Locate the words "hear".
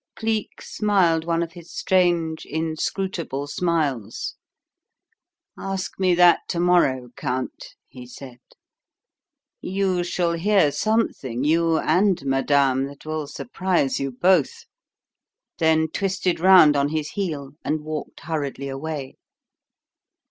10.33-10.71